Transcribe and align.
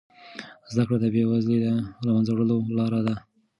زده 0.71 0.83
کړه 0.87 0.97
د 1.01 1.05
بې 1.13 1.23
وزلۍ 1.29 1.57
د 1.65 1.67
له 2.05 2.11
منځه 2.15 2.31
وړلو 2.33 2.57
لاره 2.77 2.99
ده. 3.07 3.15